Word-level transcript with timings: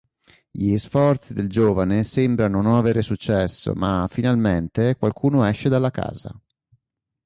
Gli 0.49 0.75
sforzi 0.79 1.35
del 1.35 1.47
giovane 1.47 2.03
sembrano 2.03 2.59
non 2.63 2.73
avere 2.73 3.03
successo 3.03 3.75
ma, 3.75 4.07
finalmente, 4.09 4.95
qualcuno 4.95 5.43
esce 5.45 5.69
dalla 5.69 5.91
casa. 5.91 6.33